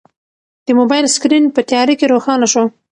د 0.65 0.67
موبایل 0.79 1.05
سکرین 1.15 1.45
په 1.55 1.61
تیاره 1.69 1.93
کې 1.99 2.11
روښانه 2.13 2.47
شو. 2.53 2.63